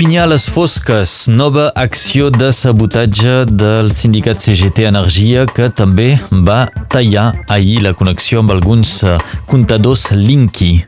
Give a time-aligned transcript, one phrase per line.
[0.00, 6.14] Perpinyà les fosques, nova acció de sabotatge del sindicat CGT Energia que també
[6.48, 9.18] va tallar ahir la connexió amb alguns eh,
[9.52, 10.78] comptadors Linky.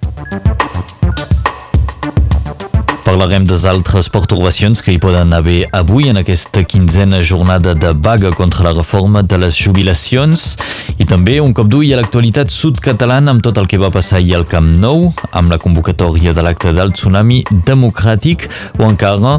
[3.13, 8.31] Parlarem des altres pertorbacions que hi poden haver avui en aquesta quinzena jornada de vaga
[8.33, 10.57] contra la reforma de les jubilacions
[10.97, 14.39] i també un cop d'ull a l'actualitat sud-catalana amb tot el que va passar ahir
[14.39, 18.49] al Camp Nou, amb la convocatòria de l'acte del tsunami democràtic
[18.81, 19.37] o encara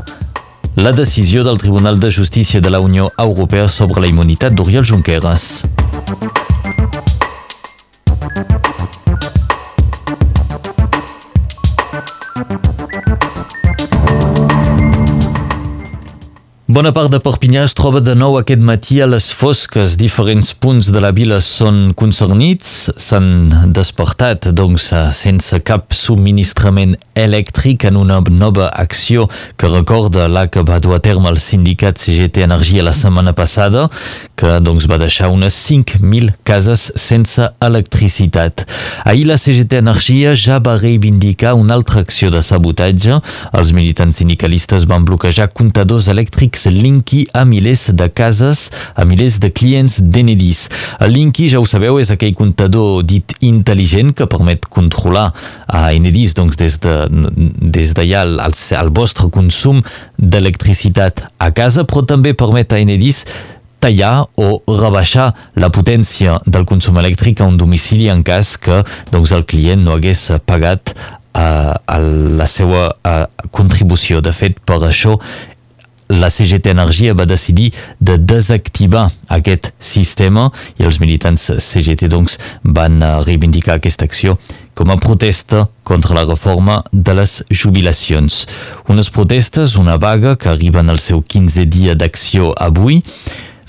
[0.78, 5.64] la decisió del Tribunal de Justícia de la Unió Europea sobre la immunitat d'Oriol Junqueras.
[16.74, 19.94] Bona part de Perpinyà es troba de nou aquest matí a les fosques.
[20.00, 23.28] Diferents punts de la vila són concernits, s'han
[23.78, 30.80] despertat doncs, sense cap subministrament elèctric en una nova acció que recorda la que va
[30.82, 33.86] dur a terme el sindicat CGT Energia la setmana passada,
[34.34, 38.66] que doncs, va deixar unes 5.000 cases sense electricitat.
[39.06, 43.22] Ahir la CGT Energia ja va reivindicar una altra acció de sabotatge.
[43.54, 49.50] Els militants sindicalistes van bloquejar comptadors elèctrics Linky a milers de cases, a milers de
[49.52, 50.68] clients d'Enedis.
[51.04, 55.32] El Linky, ja ho sabeu, és aquell comptador dit intel·ligent que permet controlar
[55.68, 59.82] a Enedis doncs, des d'allà de, des el, el, el vostre consum
[60.18, 63.26] d'electricitat a casa, però també permet a Enedis
[63.84, 68.80] tallar o rebaixar la potència del consum elèctric a un domicili en cas que
[69.12, 71.74] doncs, el client no hagués pagat uh,
[72.40, 74.22] la seva uh, contribució.
[74.24, 75.18] De fet, per això
[76.14, 83.02] la CGT Energia va decidir de desactivar aquest sistema i els militants CGT doncs, van
[83.02, 84.38] eh, reivindicar aquesta acció
[84.74, 88.46] com a protesta contra la reforma de les jubilacions.
[88.90, 93.02] Unes protestes, una vaga que arriben al seu 15è dia d'acció avui,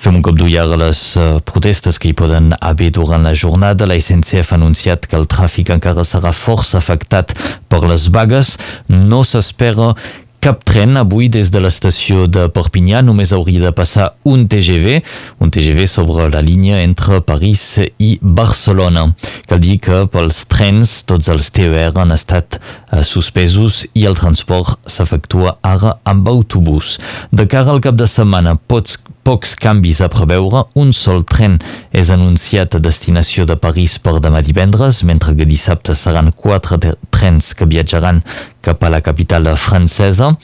[0.04, 3.86] Fem un cop d'ull a les uh, protestes que hi poden haver durant la jornada.
[3.88, 7.32] La SNCF ha anunciat que el tràfic encara serà força afectat
[7.72, 8.58] per les vagues.
[8.90, 9.94] No s'espera
[10.44, 14.98] cap tren avui des de l'estació de Perpinyà, només hauria de passar un TGV,
[15.40, 19.06] un TGV sobre la línia entre París i Barcelona.
[19.48, 22.58] Cal dir que pels trens tots els TER han estat
[23.02, 26.98] suspesos i el transport s'efectua ara amb autobús.
[27.32, 31.56] De cara al cap de setmana pots pocs canvis a preveure, un sol tren
[31.96, 36.78] és anunciat a destinació de París per demà divendres, mentre que dissabte seran quatre
[37.10, 38.20] trens que viatjaran
[38.64, 40.34] cap a la capital francesa.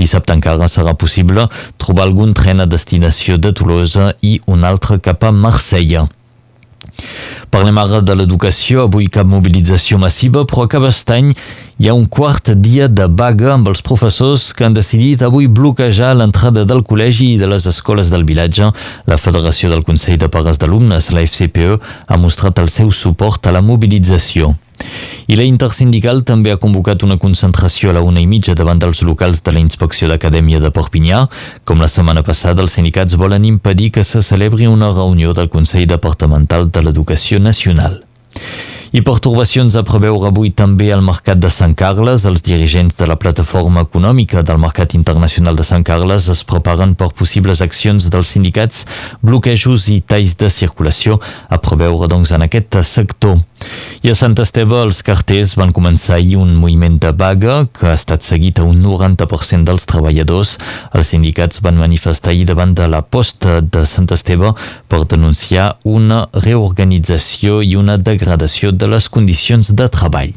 [0.00, 1.46] Dissabte encara serà possible
[1.76, 6.08] trobar algun tren a destinació de Toulouse i un altre cap a Marsella.
[7.50, 11.32] Parlem ara de l'educació, avui cap mobilització massiva, però a Cabestany
[11.80, 16.12] hi ha un quart dia de vaga amb els professors que han decidit avui bloquejar
[16.14, 18.70] l'entrada del col·legi i de les escoles del vilatge.
[19.10, 23.56] La Federació del Consell de Pares d'Alumnes, la FCPE, ha mostrat el seu suport a
[23.56, 24.54] la mobilització.
[25.30, 29.04] I la Intersindical també ha convocat una concentració a la una i mitja davant dels
[29.06, 31.26] locals de la Inspecció d'Acadèmia de Perpinyà.
[31.64, 35.86] Com la setmana passada, els sindicats volen impedir que se celebri una reunió del Consell
[35.86, 38.00] Departamental de l'Educació Nacional.
[38.90, 42.24] I pertorbacions a preveure avui també al Mercat de Sant Carles.
[42.26, 47.12] Els dirigents de la plataforma econòmica del Mercat Internacional de Sant Carles es preparen per
[47.14, 48.88] possibles accions dels sindicats,
[49.22, 53.38] bloquejos i talls de circulació a preveure doncs, en aquest sector.
[54.00, 57.98] I a Sant Esteve els carters van començar ahir un moviment de vaga que ha
[57.98, 60.54] estat seguit a un 90% dels treballadors.
[60.96, 64.54] Els sindicats van manifestar ahir davant de la posta de Sant Esteve
[64.88, 70.32] per denunciar una reorganització i una degradació de les condicions de treball.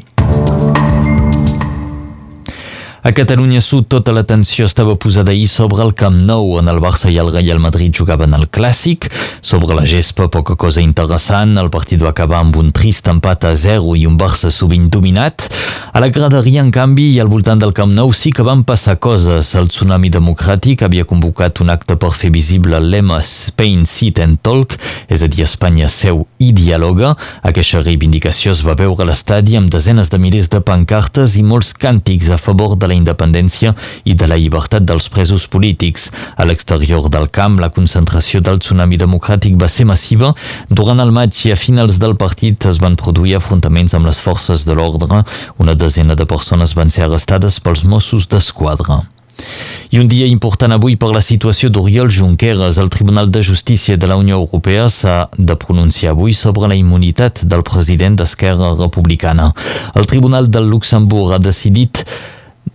[3.04, 7.10] A Catalunya Sud tota l'atenció estava posada ahir sobre el Camp Nou, on el Barça
[7.12, 9.10] i el Real Madrid jugaven el Clàssic.
[9.44, 11.58] Sobre la gespa, poca cosa interessant.
[11.60, 15.50] El partit va acabar amb un trist empat a 0 i un Barça sovint dominat.
[15.92, 18.96] A la graderia, en canvi, i al voltant del Camp Nou sí que van passar
[19.04, 19.52] coses.
[19.60, 24.40] El Tsunami Democràtic havia convocat un acte per fer visible el lema Spain Sit and
[24.40, 24.78] Talk,
[25.12, 27.18] és a dir, Espanya seu i dialoga.
[27.44, 31.76] Aquesta reivindicació es va veure a l'estadi amb desenes de milers de pancartes i molts
[31.76, 33.74] càntics a favor de la la independència
[34.06, 36.10] i de la llibertat dels presos polítics.
[36.38, 40.34] A l'exterior del camp, la concentració del tsunami democràtic va ser massiva.
[40.70, 44.68] Durant el maig i a finals del partit es van produir afrontaments amb les forces
[44.70, 45.24] de l'ordre.
[45.58, 49.04] Una desena de persones van ser arrestades pels Mossos d'Esquadra.
[49.94, 52.80] I un dia important avui per la situació d'Oriol Junqueras.
[52.82, 57.44] El Tribunal de Justícia de la Unió Europea s'ha de pronunciar avui sobre la immunitat
[57.46, 59.52] del president d'Esquerra Republicana.
[59.94, 62.06] El Tribunal del Luxemburg ha decidit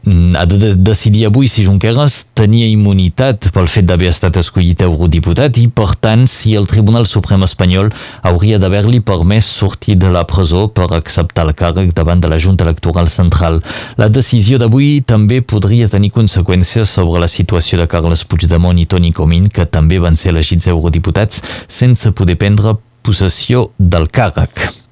[0.07, 5.67] ha de decidir avui si Junqueras tenia immunitat pel fet d'haver estat escollit eurodiputat i,
[5.69, 7.91] per tant, si el Tribunal Suprem espanyol
[8.23, 12.65] hauria d'haver-li permès sortir de la presó per acceptar el càrrec davant de la Junta
[12.65, 13.61] Electoral Central.
[13.99, 19.13] La decisió d'avui també podria tenir conseqüències sobre la situació de Carles Puigdemont i Toni
[19.13, 24.88] Comín, que també van ser elegits eurodiputats sense poder prendre possessió del càrrec.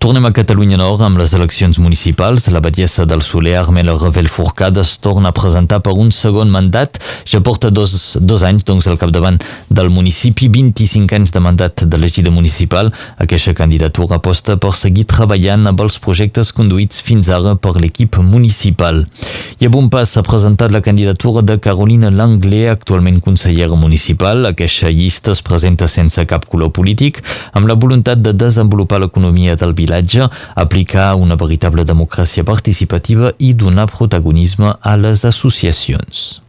[0.00, 2.46] Tornem a Catalunya Nord amb les eleccions municipals.
[2.54, 7.00] La batllessa del Soler, Armela Revel Forcada, es torna a presentar per un segon mandat.
[7.28, 12.00] Ja porta dos, dos anys doncs, al capdavant del municipi, 25 anys de mandat de
[12.00, 12.92] l'egida municipal.
[13.18, 19.04] Aquesta candidatura aposta per seguir treballant amb els projectes conduïts fins ara per l'equip municipal.
[19.60, 24.46] I a bon pas s'ha presentat la candidatura de Carolina Langley, actualment consellera municipal.
[24.48, 27.20] Aquesta llista es presenta sense cap color polític,
[27.52, 33.54] amb la voluntat de desenvolupar l'economia l'economia del vilatge, aplicar una veritable democràcia participativa i
[33.54, 36.40] donar protagonisme a les associacions.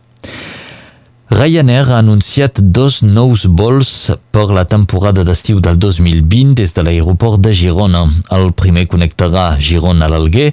[1.32, 7.40] Ryanair ha anunciat dos nous vols per la temporada d'estiu del 2020 des de l'aeroport
[7.40, 8.02] de Girona.
[8.36, 10.50] El primer connectarà Girona a l'Alguer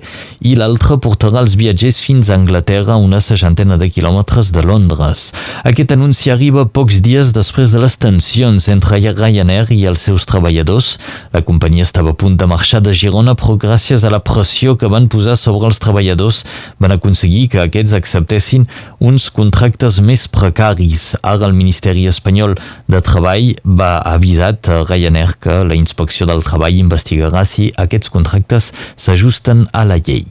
[0.47, 5.33] i l'altre portarà els viatgers fins a Anglaterra, una seixantena de quilòmetres de Londres.
[5.67, 10.93] Aquest anunci arriba pocs dies després de les tensions entre Ryanair i els seus treballadors.
[11.35, 14.87] La companyia estava a punt de marxar de Girona, però gràcies a la pressió que
[14.87, 16.45] van posar sobre els treballadors
[16.79, 18.71] van aconseguir que aquests acceptessin
[19.03, 21.17] uns contractes més precaris horaris.
[21.23, 22.57] Ara el Ministeri Espanyol
[22.89, 28.73] de Treball va avisat a Ryanair que la inspecció del treball investigarà si aquests contractes
[28.97, 30.27] s'ajusten a la llei.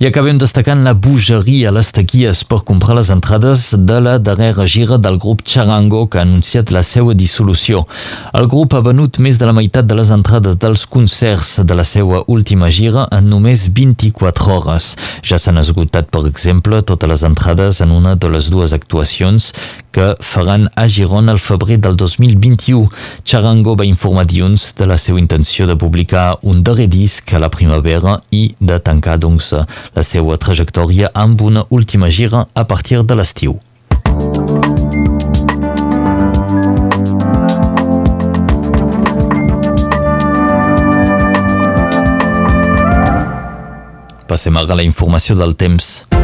[0.00, 4.64] I acabem destacant la bogeria a les taquies per comprar les entrades de la darrera
[4.64, 7.82] gira del grup Charango que ha anunciat la seva dissolució.
[8.32, 11.84] El grup ha venut més de la meitat de les entrades dels concerts de la
[11.84, 14.94] seva última gira en només 24 hores.
[15.20, 19.52] Ja s'han esgotat, per exemple, totes les entrades en una de les dues actuacions
[19.92, 22.88] que faran a Girona al febrer del 2021.
[23.24, 27.50] Charango va informar dilluns de la seva intenció de publicar un darrer disc a la
[27.50, 29.52] primavera i de tancar, doncs,
[29.94, 33.58] la seva trajectòria amb una última gira a partir de l'estiu.
[44.30, 46.19] Passem ara a la informació del temps.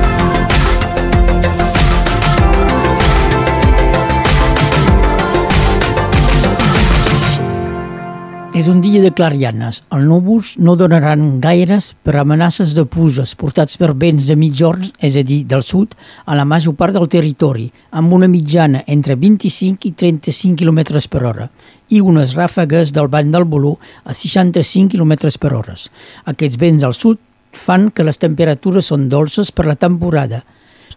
[8.57, 9.83] És un dia de clarianes.
[9.93, 15.19] Els núvols no donaran gaires per amenaces de puges portats per vents de mitjorns, és
[15.21, 15.93] a dir, del sud,
[16.25, 21.25] a la major part del territori, amb una mitjana entre 25 i 35 km per
[21.29, 21.51] hora
[21.93, 23.77] i unes ràfegues del bany del Bolú
[24.09, 25.77] a 65 km per hora.
[26.25, 27.21] Aquests vents al sud
[27.53, 30.47] fan que les temperatures són dolces per la temporada–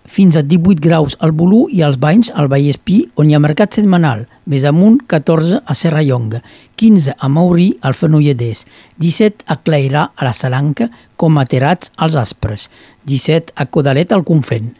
[0.09, 3.77] fins a 18 graus al Bolú i als Banys al Vallespí, on hi ha mercat
[3.77, 6.41] setmanal, més amunt 14 a Serrallonga,
[6.81, 8.65] 15 a Maurí al Fenolledès,
[8.97, 12.67] 17 a Clairà a la Salanca, com a Terats als Aspres,
[13.05, 14.73] 17 a Codalet al Conflent.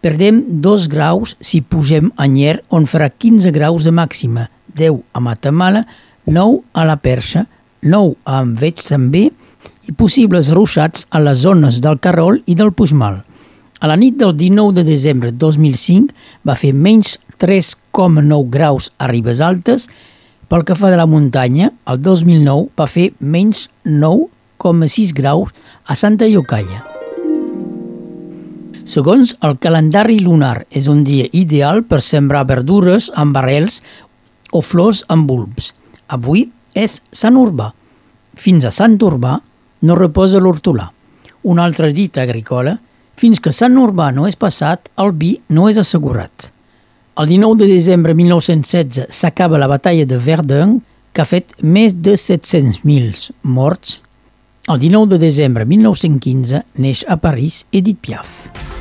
[0.00, 4.48] Perdem 2 graus si pugem a Nyer, on farà 15 graus de màxima,
[4.80, 5.84] 10 a Matamala,
[6.24, 7.44] 9 a la Perxa,
[7.84, 9.28] 9 a Enveig també,
[9.88, 13.26] i possibles ruixats a les zones del Carrol i del Puigmal.
[13.80, 16.12] A la nit del 19 de desembre de 2005
[16.44, 19.86] va fer menys 3,9 graus a Ribes Altes.
[20.52, 25.54] Pel que fa de la muntanya, el 2009 va fer menys 9,6 graus
[25.86, 26.82] a Santa Llocaia.
[28.84, 33.80] Segons el calendari lunar, és un dia ideal per sembrar verdures amb barrels
[34.52, 35.72] o flors amb bulbs.
[36.12, 37.70] Avui és Sant Urbà.
[38.36, 39.38] Fins a Sant Urbà
[39.88, 40.90] no reposa l'hortolà.
[41.48, 42.76] Una altra dita agrícola
[43.20, 46.48] fins que Sant Urbà no és passat, el vi no és assegurat.
[47.20, 50.78] El 19 de desembre de 1916 s'acaba la batalla de Verdun,
[51.12, 54.00] que ha fet més de 700.000 morts.
[54.70, 58.79] El 19 de desembre de 1915 neix a París Edith Piaf.